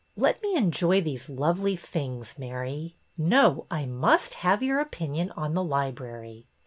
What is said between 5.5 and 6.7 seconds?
the library."